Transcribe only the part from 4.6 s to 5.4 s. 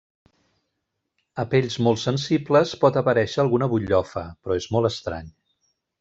és molt estrany.